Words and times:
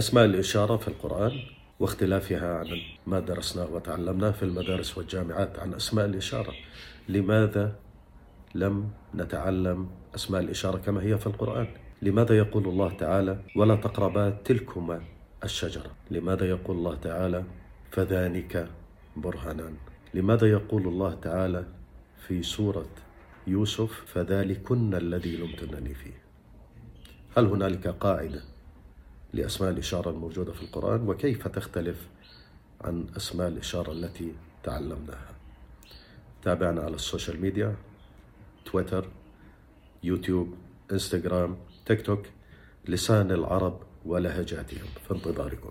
أسماء 0.00 0.24
الإشارة 0.24 0.76
في 0.76 0.88
القرآن 0.88 1.32
واختلافها 1.80 2.54
عن 2.58 2.66
ما 3.06 3.20
درسناه 3.20 3.68
وتعلمناه 3.74 4.30
في 4.30 4.42
المدارس 4.42 4.98
والجامعات 4.98 5.58
عن 5.58 5.74
أسماء 5.74 6.06
الإشارة. 6.06 6.52
لماذا 7.08 7.76
لم 8.54 8.90
نتعلم 9.14 9.88
أسماء 10.14 10.40
الإشارة 10.40 10.78
كما 10.78 11.02
هي 11.02 11.18
في 11.18 11.26
القرآن؟ 11.26 11.66
لماذا 12.02 12.36
يقول 12.38 12.68
الله 12.68 12.90
تعالى 12.92 13.38
ولا 13.56 13.76
تقربا 13.76 14.30
تلكما 14.30 15.02
الشجرة؟ 15.44 15.90
لماذا 16.10 16.48
يقول 16.48 16.76
الله 16.76 16.94
تعالى 16.94 17.44
فذلك 17.90 18.68
برهنان؟ 19.16 19.74
لماذا 20.14 20.46
يقول 20.50 20.88
الله 20.88 21.14
تعالى 21.14 21.64
في 22.26 22.42
سورة 22.42 22.88
يوسف 23.46 24.04
فذلكن 24.06 24.94
الذي 24.94 25.36
لمتنني 25.36 25.94
فيه؟ 25.94 26.22
هل 27.36 27.46
هنالك 27.46 27.88
قاعدة 27.88 28.42
لأسماء 29.32 29.70
الإشارة 29.70 30.10
الموجودة 30.10 30.52
في 30.52 30.62
القرآن 30.62 31.08
وكيف 31.08 31.48
تختلف 31.48 32.08
عن 32.80 33.06
أسماء 33.16 33.48
الإشارة 33.48 33.92
التي 33.92 34.32
تعلمناها؟ 34.62 35.34
تابعنا 36.42 36.80
على 36.80 36.94
ال 36.94 37.01
social 37.01 37.40
media 37.40 37.76
تويتر 38.64 39.08
يوتيوب 40.02 40.54
إنستغرام 40.92 41.56
تيك 41.86 42.06
توك 42.06 42.22
لسان 42.88 43.30
العرب 43.30 43.80
ولهجاتهم. 44.06 44.86
في 45.08 45.14
انتظاركم. 45.14 45.68